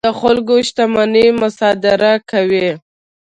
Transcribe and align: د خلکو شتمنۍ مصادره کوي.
د 0.07 0.09
خلکو 0.19 0.53
شتمنۍ 0.67 1.27
مصادره 1.41 2.13
کوي. 2.29 2.69